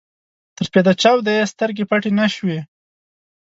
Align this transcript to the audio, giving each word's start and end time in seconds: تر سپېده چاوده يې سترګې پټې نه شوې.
تر 0.55 0.63
سپېده 0.69 0.93
چاوده 1.01 1.31
يې 1.37 1.51
سترګې 1.53 1.85
پټې 1.89 2.11
نه 2.19 2.25
شوې. 2.35 2.59